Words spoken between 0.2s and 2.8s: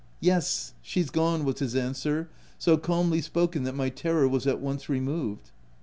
"Yes; she's gone," was his answer, so